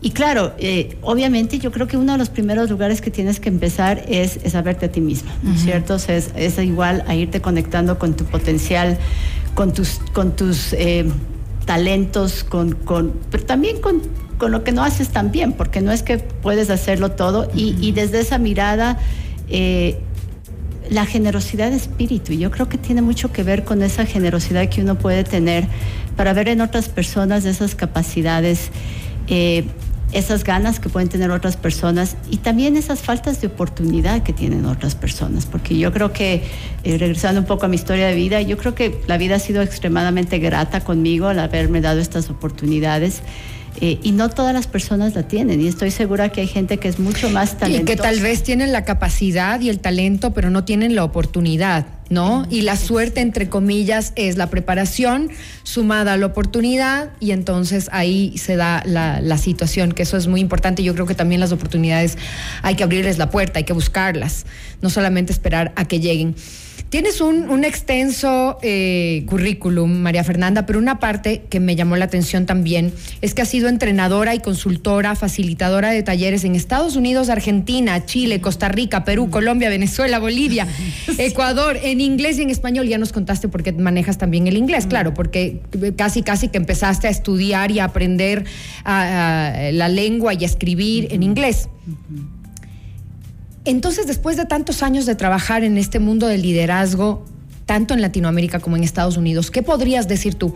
Y 0.00 0.10
claro, 0.10 0.52
eh, 0.58 0.96
obviamente 1.02 1.58
yo 1.58 1.72
creo 1.72 1.86
que 1.86 1.96
uno 1.96 2.12
de 2.12 2.18
los 2.18 2.28
primeros 2.28 2.68
lugares 2.70 3.00
que 3.00 3.10
tienes 3.10 3.40
que 3.40 3.48
empezar 3.48 4.04
es, 4.08 4.38
es 4.42 4.54
a 4.54 4.62
verte 4.62 4.86
a 4.86 4.92
ti 4.92 5.00
mismo, 5.00 5.30
¿no 5.42 5.54
es 5.54 5.62
cierto? 5.62 5.96
es, 5.96 6.30
es, 6.36 6.58
igual 6.58 7.02
a 7.06 7.14
irte 7.14 7.40
conectando 7.40 7.98
con 7.98 8.14
tu 8.14 8.24
potencial, 8.24 8.98
con 9.54 9.72
tus, 9.72 10.00
con 10.12 10.36
tus 10.36 10.74
eh, 10.74 11.06
talentos, 11.64 12.44
con, 12.44 12.72
con, 12.72 13.14
pero 13.30 13.44
también 13.44 13.80
con, 13.80 14.02
con, 14.38 14.52
lo 14.52 14.64
que 14.64 14.72
no 14.72 14.84
haces 14.84 15.08
tan 15.08 15.32
bien, 15.32 15.54
porque 15.54 15.80
no 15.80 15.92
es 15.92 16.02
que 16.02 16.18
puedes 16.18 16.68
hacerlo 16.68 17.12
todo. 17.12 17.48
y, 17.54 17.76
y, 17.80 17.92
desde 17.92 18.20
esa 18.20 18.38
mirada, 18.38 18.98
eh, 19.48 19.98
la 20.90 21.06
generosidad 21.06 21.70
de 21.70 21.76
espíritu, 21.76 22.32
yo 22.32 22.50
creo 22.50 22.68
que 22.68 22.78
tiene 22.78 23.02
mucho 23.02 23.32
que 23.32 23.42
ver 23.42 23.64
con 23.64 23.82
esa 23.82 24.06
generosidad 24.06 24.68
que 24.68 24.82
uno 24.82 24.96
puede 24.96 25.24
tener 25.24 25.66
para 26.16 26.32
ver 26.32 26.48
en 26.48 26.60
otras 26.60 26.88
personas 26.88 27.44
esas 27.44 27.74
capacidades. 27.74 28.70
Eh, 29.28 29.64
esas 30.12 30.44
ganas 30.44 30.78
que 30.78 30.88
pueden 30.88 31.08
tener 31.08 31.30
otras 31.30 31.56
personas 31.56 32.16
y 32.30 32.38
también 32.38 32.76
esas 32.76 33.00
faltas 33.00 33.40
de 33.40 33.48
oportunidad 33.48 34.22
que 34.22 34.32
tienen 34.32 34.64
otras 34.64 34.94
personas, 34.94 35.46
porque 35.46 35.76
yo 35.76 35.92
creo 35.92 36.12
que, 36.12 36.42
eh, 36.84 36.96
regresando 36.98 37.40
un 37.40 37.46
poco 37.46 37.66
a 37.66 37.68
mi 37.68 37.76
historia 37.76 38.06
de 38.06 38.14
vida, 38.14 38.40
yo 38.40 38.56
creo 38.56 38.74
que 38.74 39.00
la 39.08 39.18
vida 39.18 39.36
ha 39.36 39.38
sido 39.38 39.62
extremadamente 39.62 40.38
grata 40.38 40.80
conmigo 40.80 41.26
al 41.26 41.38
haberme 41.40 41.80
dado 41.80 42.00
estas 42.00 42.30
oportunidades. 42.30 43.22
Eh, 43.82 43.98
y 44.02 44.12
no 44.12 44.30
todas 44.30 44.54
las 44.54 44.66
personas 44.66 45.14
la 45.14 45.24
tienen. 45.24 45.60
Y 45.60 45.68
estoy 45.68 45.90
segura 45.90 46.30
que 46.30 46.40
hay 46.40 46.46
gente 46.46 46.78
que 46.78 46.88
es 46.88 46.98
mucho 46.98 47.28
más 47.28 47.58
talentosa. 47.58 47.92
Y 47.92 47.96
que 47.96 48.00
tal 48.00 48.20
vez 48.20 48.42
tienen 48.42 48.72
la 48.72 48.84
capacidad 48.84 49.60
y 49.60 49.68
el 49.68 49.80
talento, 49.80 50.32
pero 50.32 50.48
no 50.48 50.64
tienen 50.64 50.94
la 50.94 51.04
oportunidad. 51.04 51.84
¿No? 52.08 52.46
Y 52.50 52.62
la 52.62 52.76
suerte, 52.76 53.20
entre 53.20 53.48
comillas, 53.48 54.12
es 54.16 54.36
la 54.36 54.48
preparación 54.48 55.30
sumada 55.62 56.14
a 56.14 56.16
la 56.16 56.26
oportunidad 56.26 57.10
y 57.20 57.32
entonces 57.32 57.88
ahí 57.92 58.36
se 58.38 58.56
da 58.56 58.82
la, 58.86 59.20
la, 59.20 59.38
situación, 59.38 59.92
que 59.92 60.02
eso 60.02 60.16
es 60.16 60.26
muy 60.26 60.40
importante. 60.40 60.82
Yo 60.82 60.94
creo 60.94 61.06
que 61.06 61.14
también 61.14 61.40
las 61.40 61.52
oportunidades 61.52 62.16
hay 62.62 62.74
que 62.76 62.84
abrirles 62.84 63.18
la 63.18 63.30
puerta, 63.30 63.58
hay 63.58 63.64
que 63.64 63.72
buscarlas, 63.72 64.46
no 64.80 64.90
solamente 64.90 65.32
esperar 65.32 65.72
a 65.76 65.86
que 65.86 66.00
lleguen. 66.00 66.36
Tienes 66.88 67.20
un, 67.20 67.64
extenso 67.64 68.58
eh, 68.62 69.24
currículum, 69.26 70.02
María 70.02 70.22
Fernanda, 70.22 70.66
pero 70.66 70.78
una 70.78 71.00
parte 71.00 71.42
que 71.50 71.58
me 71.58 71.74
llamó 71.74 71.96
la 71.96 72.04
atención 72.04 72.46
también 72.46 72.92
es 73.20 73.34
que 73.34 73.42
has 73.42 73.48
sido 73.48 73.68
entrenadora 73.68 74.36
y 74.36 74.38
consultora, 74.38 75.16
facilitadora 75.16 75.90
de 75.90 76.04
talleres 76.04 76.44
en 76.44 76.54
Estados 76.54 76.94
Unidos, 76.94 77.28
Argentina, 77.28 78.06
Chile, 78.06 78.40
Costa 78.40 78.68
Rica, 78.68 79.04
Perú, 79.04 79.30
Colombia, 79.30 79.68
Venezuela, 79.68 80.20
Bolivia, 80.20 80.68
Ecuador, 81.18 81.76
en 81.82 81.95
inglés 82.00 82.38
y 82.38 82.42
en 82.42 82.50
español. 82.50 82.88
Ya 82.88 82.98
nos 82.98 83.12
contaste 83.12 83.48
por 83.48 83.62
qué 83.62 83.72
manejas 83.72 84.18
también 84.18 84.46
el 84.46 84.56
inglés, 84.56 84.86
claro, 84.86 85.14
porque 85.14 85.62
casi, 85.96 86.22
casi 86.22 86.48
que 86.48 86.58
empezaste 86.58 87.06
a 87.06 87.10
estudiar 87.10 87.70
y 87.70 87.78
a 87.78 87.84
aprender 87.84 88.44
la 88.84 89.88
lengua 89.88 90.34
y 90.34 90.44
a 90.44 90.46
escribir 90.46 91.08
en 91.10 91.22
inglés. 91.22 91.68
Entonces, 93.64 94.06
después 94.06 94.36
de 94.36 94.46
tantos 94.46 94.82
años 94.82 95.06
de 95.06 95.16
trabajar 95.16 95.64
en 95.64 95.76
este 95.76 95.98
mundo 95.98 96.28
del 96.28 96.42
liderazgo, 96.42 97.24
tanto 97.64 97.94
en 97.94 98.00
Latinoamérica 98.00 98.60
como 98.60 98.76
en 98.76 98.84
Estados 98.84 99.16
Unidos, 99.16 99.50
¿qué 99.50 99.62
podrías 99.62 100.06
decir 100.06 100.36
tú 100.36 100.54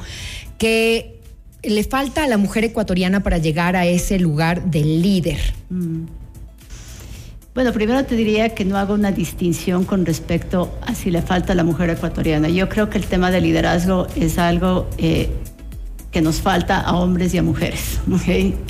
que 0.59 1.18
le 1.62 1.82
falta 1.85 2.23
a 2.25 2.28
la 2.28 2.38
mujer 2.38 2.64
ecuatoriana 2.64 3.23
para 3.23 3.38
llegar 3.38 3.75
a 3.75 3.85
ese 3.85 4.20
lugar 4.20 4.70
de 4.70 4.85
líder? 4.85 5.38
Bueno, 7.54 7.73
primero 7.73 8.04
te 8.04 8.14
diría 8.14 8.50
que 8.50 8.64
no 8.64 8.76
hago 8.76 8.95
una 8.95 9.11
distinción 9.11 9.85
con 9.85 10.07
respecto 10.07 10.73
a 10.83 10.95
si 10.95 11.11
le 11.11 11.21
falta 11.21 11.52
a 11.52 11.57
la 11.57 11.64
mujer 11.64 11.90
ecuatoriana. 11.90 12.49
Yo 12.49 12.69
creo 12.69 12.88
que 12.88 12.99
el 12.99 13.07
tema 13.07 13.30
del 13.30 13.42
liderazgo 13.42 14.07
es 14.14 14.38
algo 14.38 14.88
eh, 14.99 15.30
que 16.12 16.21
nos 16.21 16.40
falta 16.40 16.80
a 16.80 16.97
hombres 16.97 17.35
y 17.35 17.38
a 17.38 17.42
mujeres. 17.42 17.99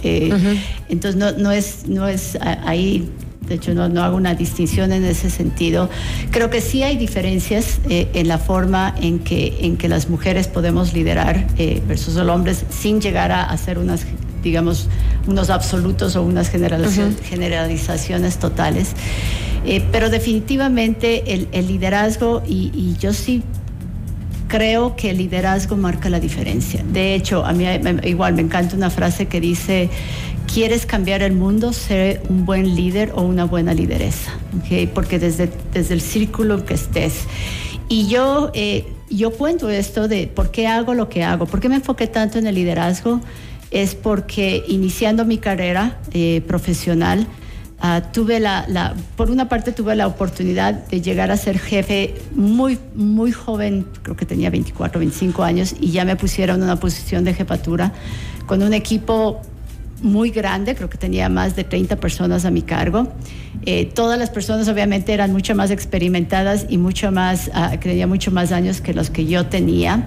Eh, 0.02 0.60
entonces 0.88 1.20
no, 1.20 1.32
no, 1.32 1.52
es, 1.52 1.86
no 1.86 2.08
es 2.08 2.38
ahí 2.40 3.10
de 3.50 3.56
hecho 3.56 3.74
no, 3.74 3.88
no, 3.88 4.02
hago 4.02 4.16
una 4.16 4.34
distinción 4.34 4.92
en 4.92 5.04
ese 5.04 5.28
sentido. 5.28 5.90
Creo 6.30 6.50
que 6.50 6.60
sí 6.60 6.82
hay 6.82 6.96
diferencias 6.96 7.80
eh, 7.88 8.08
en 8.14 8.28
la 8.28 8.38
forma 8.38 8.94
en 9.00 9.18
que, 9.18 9.58
en 9.62 9.76
que 9.76 9.88
las 9.88 10.08
mujeres 10.08 10.46
podemos 10.46 10.94
liderar 10.94 11.46
eh, 11.58 11.82
versus 11.86 12.14
los 12.14 12.28
hombres 12.28 12.64
sin 12.70 13.00
llegar 13.00 13.32
a 13.32 13.42
hacer 13.42 13.78
unas, 13.78 14.06
digamos, 14.42 14.88
unos 15.26 15.50
absolutos 15.50 16.16
o 16.16 16.22
unas 16.22 16.50
generalizaciones 16.50 18.38
totales. 18.38 18.92
Eh, 19.66 19.82
pero 19.92 20.08
definitivamente 20.08 21.34
el, 21.34 21.48
el 21.52 21.66
liderazgo, 21.68 22.42
y, 22.46 22.70
y 22.74 22.96
yo 22.98 23.12
sí 23.12 23.42
creo 24.48 24.96
que 24.96 25.10
el 25.10 25.18
liderazgo 25.18 25.76
marca 25.76 26.10
la 26.10 26.18
diferencia. 26.18 26.82
De 26.92 27.14
hecho, 27.14 27.44
a 27.44 27.52
mí 27.52 27.66
igual 28.04 28.34
me 28.34 28.42
encanta 28.42 28.74
una 28.74 28.90
frase 28.90 29.26
que 29.26 29.40
dice 29.40 29.90
quieres 30.52 30.84
cambiar 30.86 31.22
el 31.22 31.32
mundo, 31.32 31.72
ser 31.72 32.22
un 32.28 32.44
buen 32.44 32.74
líder 32.74 33.12
o 33.14 33.22
una 33.22 33.44
buena 33.44 33.72
lideresa, 33.72 34.32
porque 34.92 35.20
desde, 35.20 35.48
desde 35.72 35.94
el 35.94 36.00
círculo 36.00 36.64
que 36.64 36.74
estés. 36.74 37.26
Y 37.88 38.08
yo, 38.08 38.50
eh, 38.54 38.92
yo 39.08 39.30
cuento 39.30 39.70
esto 39.70 40.08
de 40.08 40.26
por 40.26 40.50
qué 40.50 40.66
hago 40.66 40.94
lo 40.94 41.08
que 41.08 41.22
hago, 41.22 41.46
por 41.46 41.60
qué 41.60 41.68
me 41.68 41.76
enfoqué 41.76 42.08
tanto 42.08 42.38
en 42.38 42.48
el 42.48 42.56
liderazgo, 42.56 43.20
es 43.70 43.94
porque 43.94 44.64
iniciando 44.68 45.24
mi 45.24 45.38
carrera 45.38 45.98
eh, 46.12 46.42
profesional, 46.46 47.26
uh, 47.82 48.00
tuve 48.12 48.40
la, 48.40 48.94
por 49.16 49.30
una 49.30 49.48
parte 49.48 49.72
tuve 49.72 49.94
la 49.94 50.06
oportunidad 50.06 50.74
de 50.88 51.00
llegar 51.00 51.30
a 51.30 51.36
ser 51.36 51.58
jefe 51.58 52.14
muy, 52.34 52.78
muy 52.94 53.32
joven, 53.32 53.86
creo 54.02 54.16
que 54.16 54.26
tenía 54.26 54.50
24, 54.50 54.98
25 54.98 55.42
años, 55.42 55.74
y 55.80 55.90
ya 55.92 56.04
me 56.04 56.16
pusieron 56.16 56.56
en 56.56 56.64
una 56.64 56.76
posición 56.76 57.24
de 57.24 57.34
jefatura 57.34 57.92
con 58.46 58.62
un 58.62 58.74
equipo 58.74 59.40
muy 60.02 60.30
grande, 60.30 60.74
creo 60.74 60.88
que 60.88 60.98
tenía 60.98 61.28
más 61.28 61.56
de 61.56 61.64
30 61.64 61.96
personas 61.96 62.44
a 62.44 62.50
mi 62.50 62.62
cargo. 62.62 63.08
Eh, 63.66 63.86
todas 63.86 64.18
las 64.18 64.30
personas 64.30 64.68
obviamente 64.68 65.12
eran 65.12 65.32
mucho 65.32 65.54
más 65.54 65.70
experimentadas 65.70 66.66
y 66.68 66.78
mucho 66.78 67.12
más, 67.12 67.50
uh, 67.54 68.06
mucho 68.06 68.30
más 68.30 68.52
años 68.52 68.80
que 68.80 68.94
los 68.94 69.10
que 69.10 69.26
yo 69.26 69.46
tenía. 69.46 70.06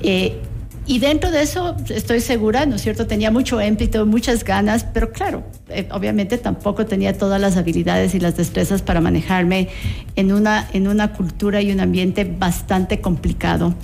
Eh, 0.00 0.40
y 0.88 1.00
dentro 1.00 1.30
de 1.30 1.42
eso 1.42 1.76
estoy 1.90 2.20
segura, 2.20 2.64
¿no 2.64 2.76
es 2.76 2.82
cierto? 2.82 3.06
Tenía 3.06 3.30
mucho 3.30 3.60
émpito, 3.60 4.06
muchas 4.06 4.42
ganas, 4.42 4.84
pero 4.84 5.12
claro, 5.12 5.44
eh, 5.68 5.86
obviamente 5.92 6.38
tampoco 6.38 6.86
tenía 6.86 7.16
todas 7.16 7.38
las 7.38 7.58
habilidades 7.58 8.14
y 8.14 8.20
las 8.20 8.38
destrezas 8.38 8.80
para 8.80 9.02
manejarme 9.02 9.68
en 10.16 10.32
una, 10.32 10.66
en 10.72 10.88
una 10.88 11.12
cultura 11.12 11.60
y 11.60 11.70
un 11.72 11.80
ambiente 11.80 12.24
bastante 12.24 13.02
complicado. 13.02 13.74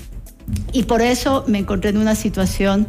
Y 0.73 0.85
por 0.85 1.03
eso 1.03 1.45
me 1.47 1.59
encontré 1.59 1.91
en 1.91 1.99
una 1.99 2.15
situación 2.15 2.87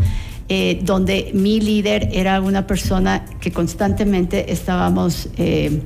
eh, 0.48 0.80
donde 0.82 1.32
mi 1.34 1.60
líder 1.60 2.08
era 2.14 2.40
una 2.40 2.66
persona 2.66 3.26
que 3.42 3.52
constantemente 3.52 4.54
estábamos... 4.54 5.28
Eh, 5.38 5.82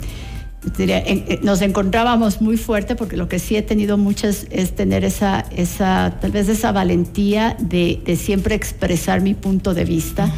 nos 1.42 1.62
encontrábamos 1.62 2.42
muy 2.42 2.58
fuerte 2.58 2.96
porque 2.96 3.16
lo 3.16 3.30
que 3.30 3.40
sí 3.40 3.56
he 3.56 3.62
tenido 3.62 3.98
muchas 3.98 4.46
es 4.50 4.76
tener 4.76 5.06
esa, 5.06 5.46
esa 5.56 6.18
tal 6.20 6.32
vez 6.32 6.50
esa 6.50 6.72
valentía 6.72 7.56
de, 7.60 8.02
siempre 8.20 8.56
expresar 8.56 9.22
mi 9.22 9.34
punto 9.34 9.74
de 9.74 9.86
vista, 9.86 10.30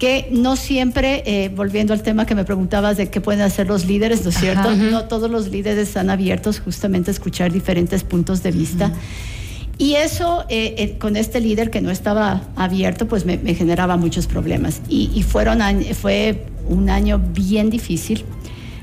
que 0.00 0.28
no 0.32 0.56
siempre, 0.56 1.52
volviendo 1.54 1.92
al 1.92 2.02
tema 2.02 2.26
que 2.26 2.34
me 2.34 2.44
preguntabas 2.44 2.96
de 2.96 3.08
qué 3.08 3.20
pueden 3.20 3.42
hacer 3.42 3.68
los 3.68 3.86
líderes, 3.86 4.24
¿no 4.24 4.30
es 4.30 4.36
cierto? 4.36 4.74
No 4.74 5.04
todos 5.04 5.30
los 5.30 5.48
líderes 5.48 5.88
están 5.88 6.10
abiertos 6.10 6.58
justamente 6.58 7.10
a 7.10 7.12
escuchar 7.12 7.52
diferentes 7.52 8.02
puntos 8.02 8.42
de 8.42 8.50
vista. 8.50 8.92
Y 9.78 9.94
eso 9.94 10.44
eh, 10.48 10.74
eh, 10.78 10.98
con 10.98 11.16
este 11.16 11.40
líder 11.40 11.70
que 11.70 11.80
no 11.80 11.90
estaba 11.90 12.42
abierto, 12.56 13.08
pues 13.08 13.24
me, 13.24 13.38
generaba 13.54 13.96
muchos 13.96 14.26
problemas. 14.26 14.80
Y, 14.88 15.22
fueron 15.24 15.60
fue 15.94 16.46
un 16.68 16.88
año 16.90 17.18
bien 17.18 17.68
difícil, 17.68 18.24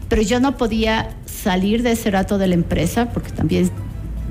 pero 0.09 0.21
yo 0.21 0.39
no 0.39 0.57
podía 0.57 1.15
salir 1.25 1.83
de 1.83 1.91
ese 1.91 2.11
rato 2.11 2.37
de 2.37 2.47
la 2.47 2.55
empresa, 2.55 3.09
porque 3.11 3.31
también 3.31 3.71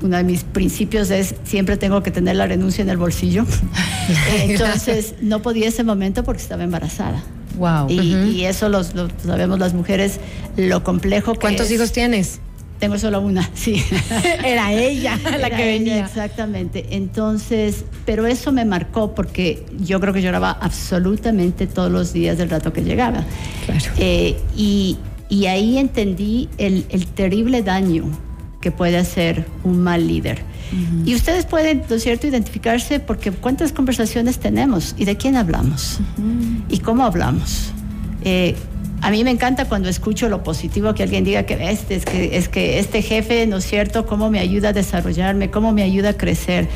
uno 0.01 0.17
de 0.17 0.23
mis 0.23 0.43
principios 0.43 1.09
es 1.11 1.35
siempre 1.43 1.77
tengo 1.77 2.03
que 2.03 2.11
tener 2.11 2.35
la 2.35 2.45
renuncia 2.45 2.81
en 2.81 2.89
el 2.89 2.97
bolsillo. 2.97 3.45
Entonces 4.41 5.15
no 5.21 5.41
podía 5.41 5.67
ese 5.67 5.83
momento 5.83 6.23
porque 6.23 6.41
estaba 6.41 6.63
embarazada. 6.63 7.23
Wow. 7.57 7.89
Y, 7.89 8.45
eso 8.45 8.69
lo 8.69 8.83
sabemos 8.83 9.59
las 9.59 9.73
mujeres, 9.73 10.19
lo 10.55 10.83
complejo 10.83 11.33
que 11.33 11.39
¿Cuántos 11.39 11.71
hijos 11.71 11.91
tienes? 11.91 12.39
Tengo 12.79 12.97
solo 12.97 13.19
una, 13.19 13.49
sí. 13.55 13.83
Era 14.45 14.71
ella 14.71 15.19
la 15.37 15.49
que 15.49 15.65
venía. 15.65 15.99
exactamente. 15.99 16.85
Entonces, 16.91 17.83
pero 18.05 18.25
eso 18.25 18.53
me 18.53 18.63
marcó 18.63 19.13
porque 19.13 19.65
yo 19.81 19.99
creo 19.99 20.13
que 20.13 20.21
lloraba 20.21 20.51
absolutamente 20.51 21.67
todos 21.67 21.91
los 21.91 22.13
días 22.13 22.37
del 22.37 22.49
rato 22.49 22.71
que 22.71 22.81
llegaba. 22.81 23.25
Claro. 23.65 23.85
Eh, 23.97 24.37
y, 24.55 24.97
y, 25.29 25.45
ahí 25.45 25.77
entendí 25.77 26.49
el, 26.57 26.85
el, 26.89 27.05
terrible 27.07 27.61
daño 27.63 28.05
que 28.61 28.71
puede 28.71 28.97
hacer 28.97 29.45
un 29.63 29.81
mal 29.81 30.07
líder. 30.07 30.41
Y 31.05 31.15
ustedes 31.15 31.45
pueden, 31.45 31.83
¿no 31.89 31.95
es 31.95 32.03
cierto?, 32.03 32.27
identificarse 32.27 32.99
porque 32.99 33.31
cuántas 33.31 33.71
conversaciones 33.71 34.37
tenemos 34.37 34.93
y 34.97 35.05
de 35.05 35.17
quién 35.17 35.35
hablamos 35.35 35.99
y 36.69 36.79
cómo 36.79 37.05
hablamos. 37.05 37.71
Eh, 38.23 38.55
a 39.01 39.09
mí 39.11 39.23
me 39.23 39.31
encanta 39.31 39.65
cuando 39.65 39.89
escucho 39.89 40.29
lo 40.29 40.43
positivo 40.43 40.93
que 40.93 41.03
alguien 41.03 41.23
diga 41.23 41.43
que 41.43 41.71
este, 41.71 41.95
es 41.95 42.05
que 42.05 42.37
es 42.37 42.49
que 42.49 42.79
este 42.79 43.01
jefe, 43.01 43.47
¿no 43.47 43.57
es 43.57 43.65
cierto?, 43.65 44.05
cómo 44.05 44.29
me 44.29 44.39
ayuda 44.39 44.69
a 44.69 44.73
desarrollarme, 44.73 45.49
cómo 45.49 45.71
me 45.71 45.83
ayuda 45.83 46.09
a 46.09 46.13
crecer. 46.13 46.67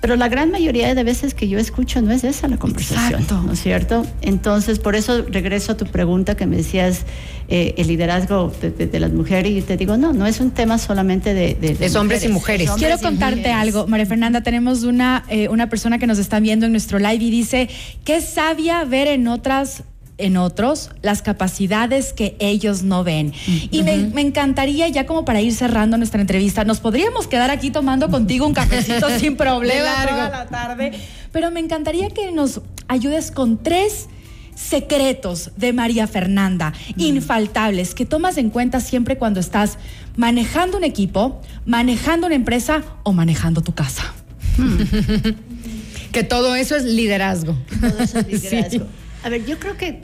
Pero 0.00 0.16
la 0.16 0.28
gran 0.28 0.50
mayoría 0.50 0.94
de 0.94 1.04
veces 1.04 1.34
que 1.34 1.48
yo 1.48 1.58
escucho 1.58 2.00
no 2.00 2.10
es 2.10 2.24
esa 2.24 2.48
la 2.48 2.56
conversación, 2.56 3.26
¿no 3.44 3.52
es 3.52 3.60
cierto? 3.60 4.06
Entonces, 4.22 4.78
por 4.78 4.96
eso 4.96 5.24
regreso 5.28 5.72
a 5.72 5.76
tu 5.76 5.84
pregunta 5.84 6.36
que 6.36 6.46
me 6.46 6.56
decías, 6.56 7.04
eh, 7.48 7.74
el 7.76 7.88
liderazgo 7.88 8.52
de, 8.60 9.00
las 9.00 9.12
mujeres, 9.12 9.52
y 9.52 9.62
te 9.62 9.76
digo, 9.76 9.96
no, 9.96 10.12
no 10.12 10.26
es 10.26 10.40
un 10.40 10.52
tema 10.52 10.78
solamente 10.78 11.34
de... 11.34 11.54
de, 11.54 11.98
hombres 11.98 12.24
y 12.24 12.28
mujeres. 12.28 12.70
Quiero 12.78 12.98
contarte 12.98 13.50
algo, 13.50 13.86
María 13.86 14.06
Fernanda, 14.06 14.42
tenemos 14.42 14.84
una, 14.84 15.24
eh, 15.28 15.48
una 15.48 15.68
persona 15.68 15.98
que 15.98 16.06
nos 16.06 16.18
está 16.18 16.40
viendo 16.40 16.66
en 16.66 16.72
nuestro 16.72 16.98
live 16.98 17.22
y 17.22 17.30
dice, 17.30 17.68
qué 18.04 18.20
sabia 18.20 18.84
ver 18.84 19.08
en 19.08 19.28
otras 19.28 19.82
en 20.20 20.36
otros 20.36 20.90
las 21.02 21.22
capacidades 21.22 22.12
que 22.12 22.36
ellos 22.38 22.82
no 22.82 23.04
ven. 23.04 23.32
Y 23.70 23.82
me, 23.82 24.20
encantaría, 24.20 24.88
ya 24.88 25.06
como 25.06 25.24
para 25.24 25.40
ir 25.40 25.54
cerrando 25.54 25.96
nuestra 25.96 26.20
entrevista, 26.20 26.64
nos 26.64 26.80
podríamos 26.80 27.26
quedar 27.26 27.50
aquí 27.50 27.70
tomando 27.70 28.10
contigo 28.10 28.46
un 28.46 28.54
cafecito 28.54 29.08
sin 29.18 29.36
problema 29.36 30.06
toda 30.08 30.30
la 30.30 30.46
tarde, 30.46 30.92
pero 31.32 31.50
me 31.50 31.60
encantaría 31.60 32.08
que 32.08 32.32
nos 32.32 32.60
ayudes 32.88 33.30
con 33.30 33.62
tres 33.62 34.08
secretos 34.54 35.50
de 35.56 35.72
María 35.72 36.06
Fernanda, 36.06 36.72
infaltables, 36.96 37.94
que 37.94 38.04
tomas 38.04 38.36
en 38.36 38.50
cuenta 38.50 38.80
siempre 38.80 39.16
cuando 39.16 39.40
estás 39.40 39.78
manejando 40.16 40.76
un 40.76 40.84
equipo, 40.84 41.40
manejando 41.64 42.26
una 42.26 42.36
empresa 42.36 42.82
o 43.02 43.12
manejando 43.12 43.62
tu 43.62 43.72
casa. 43.72 44.12
que 46.12 46.24
todo 46.24 46.54
eso 46.54 46.76
es 46.76 46.84
liderazgo. 46.84 47.56
Todo 47.80 47.98
eso 48.00 48.18
es 48.18 48.26
liderazgo. 48.42 48.86
A 49.22 49.28
ver, 49.28 49.44
yo 49.44 49.58
creo 49.58 49.76
que 49.76 50.00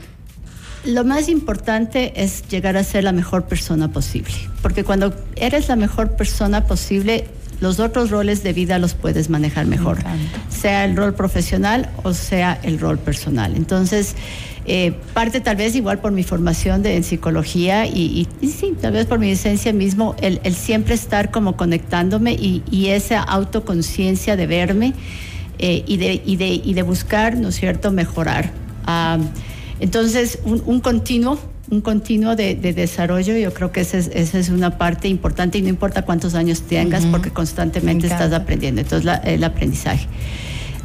lo 0.85 1.03
más 1.03 1.27
importante 1.27 2.23
es 2.23 2.47
llegar 2.47 2.77
a 2.77 2.83
ser 2.83 3.03
la 3.03 3.11
mejor 3.11 3.45
persona 3.45 3.91
posible, 3.91 4.33
porque 4.61 4.83
cuando 4.83 5.13
eres 5.35 5.67
la 5.67 5.75
mejor 5.75 6.15
persona 6.15 6.65
posible, 6.65 7.25
los 7.59 7.79
otros 7.79 8.11
roles 8.11 8.43
de 8.43 8.53
vida 8.53 8.77
los 8.77 8.93
puedes 8.93 9.29
manejar 9.29 9.65
mejor, 9.65 9.97
sea 10.49 10.85
el 10.85 10.95
rol 10.95 11.15
profesional 11.15 11.89
o 12.03 12.13
sea 12.13 12.59
el 12.61 12.79
rol 12.79 12.99
personal. 12.99 13.55
Entonces, 13.55 14.15
eh, 14.65 14.93
parte 15.13 15.41
tal 15.41 15.55
vez 15.55 15.75
igual 15.75 15.99
por 15.99 16.11
mi 16.11 16.23
formación 16.23 16.83
de, 16.83 16.95
en 16.95 17.03
psicología 17.03 17.87
y, 17.87 18.27
sí, 18.41 18.75
tal 18.79 18.93
vez 18.93 19.07
por 19.07 19.17
mi 19.17 19.31
esencia 19.31 19.73
mismo, 19.73 20.15
el, 20.21 20.39
siempre 20.53 20.93
estar 20.93 21.31
como 21.31 21.57
conectándome 21.57 22.33
y, 22.33 22.87
esa 22.87 23.21
autoconciencia 23.23 24.35
de 24.35 24.45
verme 24.45 24.93
eh, 25.57 25.83
y, 25.87 25.97
de, 25.97 26.21
y, 26.23 26.35
de, 26.35 26.47
y 26.47 26.73
de 26.75 26.81
buscar, 26.83 27.35
¿no 27.35 27.49
es 27.49 27.55
cierto?, 27.55 27.91
mejorar. 27.91 28.66
Ah, 28.87 29.19
entonces, 29.79 30.39
un, 30.43 30.79
continuo, 30.79 31.37
un 31.69 31.81
continuo 31.81 32.35
de, 32.35 32.55
desarrollo, 32.55 33.37
yo 33.37 33.53
creo 33.53 33.71
que 33.71 33.81
esa 33.81 33.97
es, 33.99 34.49
una 34.49 34.77
parte 34.79 35.07
importante 35.07 35.59
y 35.59 35.61
no 35.61 35.69
importa 35.69 36.01
cuántos 36.01 36.33
años 36.33 36.61
tengas 36.61 37.05
porque 37.05 37.29
constantemente 37.29 38.07
estás 38.07 38.33
aprendiendo. 38.33 38.81
Entonces, 38.81 39.19
el 39.23 39.43
aprendizaje. 39.43 40.07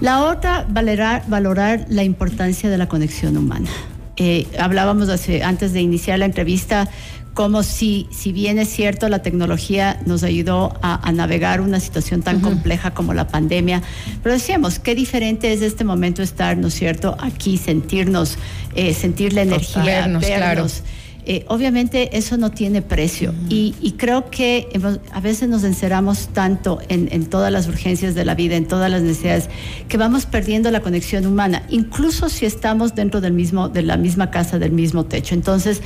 La 0.01 0.25
otra, 0.25 0.67
valorar, 0.69 1.25
valorar 1.29 1.87
la 1.89 2.03
importancia 2.03 2.69
de 2.69 2.77
la 2.77 2.89
conexión 2.89 3.37
humana. 3.37 3.71
Eh, 4.17 4.47
hablábamos 4.59 5.09
antes 5.43 5.73
de 5.73 5.81
iniciar 5.81 6.19
la 6.19 6.27
entrevista 6.27 6.89
como 7.35 7.63
si, 7.63 8.09
si 8.11 8.33
bien 8.33 8.59
es 8.59 8.69
cierto, 8.69 9.09
la 9.09 9.23
tecnología 9.23 10.01
nos 10.05 10.23
ayudó 10.23 10.75
a, 10.83 11.11
navegar 11.13 11.61
una 11.61 11.81
situación 11.81 12.23
tan 12.23 12.41
compleja 12.41 12.93
como 12.93 13.15
la 13.15 13.29
pandemia, 13.29 13.83
pero 14.23 14.35
decíamos, 14.35 14.79
qué 14.79 14.95
diferente 14.95 15.53
es 15.53 15.63
este 15.63 15.85
momento 15.85 16.23
estar, 16.23 16.57
¿no 16.57 16.69
es 16.69 16.75
cierto?, 16.75 17.17
aquí, 17.21 17.59
sentirnos, 17.59 18.39
eh, 18.75 18.95
sentir 18.95 19.33
la 19.33 19.43
energía, 19.43 19.83
vernos, 19.83 20.23
vernos 20.23 20.83
eh, 21.25 21.45
obviamente 21.47 22.17
eso 22.19 22.37
no 22.37 22.51
tiene 22.51 22.83
precio 22.83 23.33
y, 23.49 23.95
creo 23.97 24.29
que 24.29 24.69
a 25.13 25.21
veces 25.21 25.49
nos 25.49 25.63
encerramos 25.63 26.29
tanto 26.33 26.81
en, 26.89 27.27
todas 27.27 27.53
las 27.53 27.69
urgencias 27.69 28.17
de 28.17 28.25
la 28.25 28.35
vida, 28.35 28.57
en 28.57 28.67
todas 28.67 28.91
las 28.91 29.03
necesidades, 29.03 29.49
que 29.89 29.97
vamos 29.97 30.27
perdiendo 30.27 30.73
la 30.73 30.81
conexión 30.81 31.25
humana, 31.25 31.63
incluso 31.69 32.29
si 32.29 32.45
estamos 32.45 32.97
dentro 32.97 33.21
del 33.21 33.35
mismo, 33.35 33.69
de 33.69 33.83
la 33.83 33.97
misma 33.97 34.33
casa, 34.33 34.59
del 34.59 34.73
mismo 34.73 35.05
techo. 35.05 35.37
Entonces, 35.37 35.81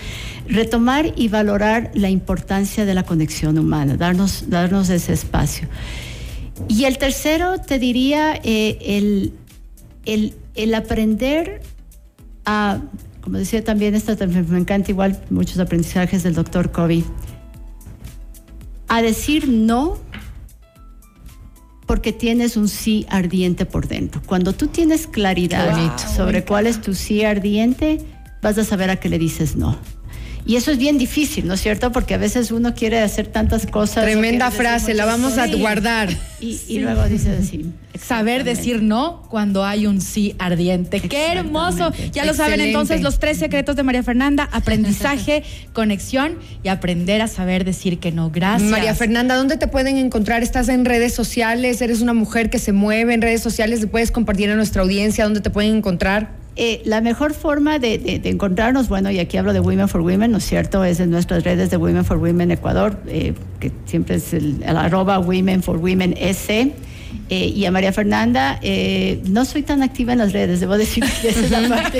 retomar 0.48 1.12
y 1.16 1.28
valorar 1.28 1.90
la 1.92 2.08
importancia 2.08 2.86
de 2.86 2.94
la 2.94 3.02
conexión 3.02 3.58
humana, 3.58 3.98
darnos, 3.98 4.48
darnos 4.48 4.88
ese 4.88 5.12
espacio. 5.12 5.68
Y 6.66 6.84
el 6.84 6.96
tercero, 6.96 7.60
te 7.60 7.78
diría, 7.78 8.40
eh, 8.42 8.78
el, 8.80 9.34
el, 10.06 10.34
el 10.54 10.74
aprender 10.74 11.60
a 12.46 12.80
como 13.26 13.38
decía 13.38 13.64
también, 13.64 13.96
esta, 13.96 14.14
me 14.24 14.56
encanta 14.56 14.92
igual 14.92 15.20
muchos 15.30 15.58
aprendizajes 15.58 16.22
del 16.22 16.34
doctor 16.34 16.70
Kobe, 16.70 17.02
a 18.86 19.02
decir 19.02 19.48
no 19.48 19.98
porque 21.88 22.12
tienes 22.12 22.56
un 22.56 22.68
sí 22.68 23.04
ardiente 23.08 23.66
por 23.66 23.88
dentro. 23.88 24.22
Cuando 24.26 24.52
tú 24.52 24.68
tienes 24.68 25.08
claridad 25.08 25.98
sobre 25.98 26.44
cuál 26.44 26.68
es 26.68 26.80
tu 26.80 26.94
sí 26.94 27.24
ardiente, 27.24 27.98
vas 28.42 28.58
a 28.58 28.64
saber 28.64 28.90
a 28.90 29.00
qué 29.00 29.08
le 29.08 29.18
dices 29.18 29.56
no. 29.56 29.76
Y 30.46 30.54
eso 30.54 30.70
es 30.70 30.78
bien 30.78 30.96
difícil, 30.96 31.48
¿no 31.48 31.54
es 31.54 31.60
cierto? 31.60 31.90
Porque 31.90 32.14
a 32.14 32.18
veces 32.18 32.52
uno 32.52 32.72
quiere 32.72 33.00
hacer 33.00 33.26
tantas 33.26 33.66
cosas. 33.66 34.04
Tremenda 34.04 34.52
frase, 34.52 34.94
la 34.94 35.04
vamos 35.04 35.38
a 35.38 35.48
guardar. 35.48 36.08
Y, 36.38 36.78
luego 36.78 37.02
dice 37.04 37.42
sí. 37.42 37.66
Saber 38.00 38.44
decir 38.44 38.82
no 38.82 39.22
cuando 39.28 39.64
hay 39.64 39.86
un 39.86 40.00
sí 40.00 40.36
ardiente. 40.38 41.00
Qué 41.00 41.32
hermoso. 41.32 41.92
Ya 42.12 42.24
lo 42.24 42.34
saben 42.34 42.60
entonces 42.60 43.00
los 43.00 43.18
tres 43.18 43.38
secretos 43.38 43.74
de 43.74 43.82
María 43.82 44.04
Fernanda. 44.04 44.48
Aprendizaje, 44.52 45.42
conexión 45.72 46.38
y 46.62 46.68
aprender 46.68 47.22
a 47.22 47.28
saber 47.28 47.64
decir 47.64 47.98
que 47.98 48.12
no. 48.12 48.30
Gracias. 48.30 48.70
María 48.70 48.94
Fernanda, 48.94 49.34
¿dónde 49.34 49.56
te 49.56 49.66
pueden 49.66 49.96
encontrar? 49.96 50.44
¿Estás 50.44 50.68
en 50.68 50.84
redes 50.84 51.12
sociales? 51.12 51.80
¿Eres 51.80 52.02
una 52.02 52.12
mujer 52.12 52.50
que 52.50 52.60
se 52.60 52.70
mueve 52.70 53.14
en 53.14 53.22
redes 53.22 53.42
sociales? 53.42 53.80
¿Le 53.80 53.88
puedes 53.88 54.12
compartir 54.12 54.48
a 54.50 54.54
nuestra 54.54 54.82
audiencia 54.82 55.24
dónde 55.24 55.40
te 55.40 55.50
pueden 55.50 55.74
encontrar? 55.74 56.45
Eh, 56.58 56.80
la 56.86 57.02
mejor 57.02 57.34
forma 57.34 57.78
de, 57.78 58.20
encontrarnos, 58.24 58.88
bueno, 58.88 59.10
y 59.10 59.18
aquí 59.18 59.36
hablo 59.36 59.52
de 59.52 59.60
Women 59.60 59.88
for 59.88 60.00
Women, 60.00 60.32
¿no 60.32 60.38
es 60.38 60.44
cierto? 60.44 60.84
Es 60.84 61.00
en 61.00 61.10
nuestras 61.10 61.44
redes 61.44 61.70
de 61.70 61.76
Women 61.76 62.04
for 62.04 62.16
Women 62.16 62.50
Ecuador, 62.50 62.98
eh, 63.08 63.34
que 63.60 63.70
siempre 63.84 64.16
es 64.16 64.32
el, 64.32 64.62
el 64.62 64.76
arroba 64.76 65.18
Women 65.18 65.62
for 65.62 65.76
Women 65.76 66.14
S. 66.18 66.72
Eh, 67.28 67.52
y 67.56 67.64
a 67.64 67.72
María 67.72 67.92
Fernanda, 67.92 68.58
eh, 68.62 69.20
no 69.24 69.44
soy 69.44 69.62
tan 69.62 69.82
activa 69.82 70.12
en 70.12 70.18
las 70.18 70.32
redes, 70.32 70.60
debo 70.60 70.78
decir 70.78 71.04
que 71.20 71.30
esa 71.30 71.40
es 71.40 71.50
la 71.50 71.68
parte 71.68 71.98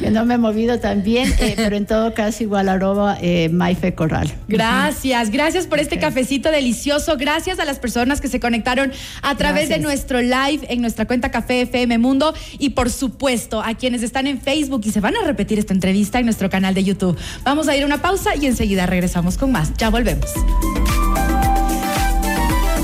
que, 0.00 0.10
no 0.10 0.24
me 0.24 0.34
he 0.34 0.38
movido 0.38 0.78
tan 0.80 1.02
bien, 1.02 1.30
eh, 1.38 1.52
pero 1.56 1.76
en 1.76 1.84
todo 1.84 2.14
caso 2.14 2.42
igual 2.42 2.70
arroba 2.70 3.18
Maife 3.50 3.94
Corral. 3.94 4.32
Gracias, 4.48 5.30
gracias 5.30 5.66
por 5.66 5.80
este 5.80 5.98
cafecito 5.98 6.50
delicioso, 6.50 7.16
gracias 7.18 7.58
a 7.58 7.66
las 7.66 7.78
personas 7.78 8.22
que 8.22 8.28
se 8.28 8.40
conectaron 8.40 8.90
a 9.22 9.34
través 9.36 9.68
de 9.68 9.78
nuestro 9.78 10.22
live 10.22 10.60
en 10.68 10.80
nuestra 10.80 11.06
cuenta 11.06 11.30
Café 11.30 11.62
FM 11.62 11.98
Mundo 11.98 12.34
y 12.58 12.70
por 12.70 12.90
supuesto 12.90 13.62
a 13.62 13.74
quienes 13.74 14.02
están 14.02 14.26
en 14.26 14.40
Facebook 14.40 14.80
y 14.84 14.92
se 14.92 15.00
van 15.00 15.16
a 15.16 15.26
repetir 15.26 15.58
esta 15.58 15.74
entrevista 15.74 16.18
en 16.18 16.24
nuestro 16.24 16.48
canal 16.48 16.72
de 16.72 16.84
YouTube. 16.84 17.18
Vamos 17.44 17.68
a 17.68 17.76
ir 17.76 17.82
a 17.82 17.86
una 17.86 18.00
pausa 18.00 18.34
y 18.34 18.46
enseguida 18.46 18.86
regresamos 18.86 19.36
con 19.36 19.52
más. 19.52 19.72
Ya 19.76 19.90
volvemos. 19.90 20.30